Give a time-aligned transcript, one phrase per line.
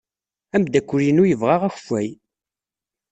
[0.55, 2.09] Ameddakel-inu yebɣa akeffay.